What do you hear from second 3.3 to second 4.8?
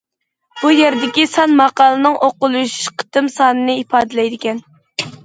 سانىنى ئىپادىلەيدىكەن.